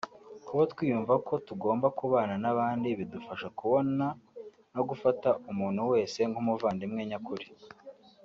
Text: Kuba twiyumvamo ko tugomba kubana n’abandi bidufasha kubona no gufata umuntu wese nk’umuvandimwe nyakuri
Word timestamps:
Kuba 0.45 0.63
twiyumvamo 0.71 1.21
ko 1.27 1.33
tugomba 1.47 1.87
kubana 1.99 2.35
n’abandi 2.43 2.87
bidufasha 2.99 3.47
kubona 3.59 4.05
no 4.73 4.81
gufata 4.89 5.29
umuntu 5.51 5.81
wese 5.93 6.19
nk’umuvandimwe 6.29 7.01
nyakuri 7.09 7.47